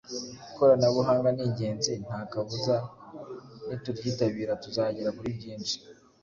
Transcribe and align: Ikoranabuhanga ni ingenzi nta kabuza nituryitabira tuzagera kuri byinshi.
Ikoranabuhanga 0.51 1.27
ni 1.35 1.43
ingenzi 1.47 1.91
nta 2.05 2.19
kabuza 2.31 2.75
nituryitabira 3.67 4.53
tuzagera 4.63 5.09
kuri 5.17 5.29
byinshi. 5.37 5.75